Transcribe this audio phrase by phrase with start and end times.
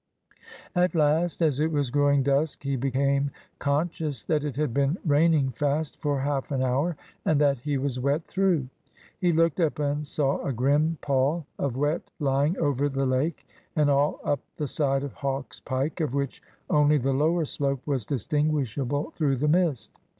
[0.75, 5.51] At last, as it was growing dusk, he became conscious that it had been raining
[5.51, 8.67] fast for half an hour, and that he was wet through.
[9.19, 13.45] He looked up and saw a grim pall of wet lying over the lake
[13.75, 18.03] and all up the side of Hawk's Pike, of which only the lower slope was
[18.03, 19.91] distinguishable through the mist.